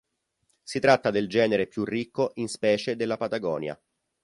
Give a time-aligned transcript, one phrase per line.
[0.63, 3.79] Si tratta del genere più ricco in specie della Patagonia.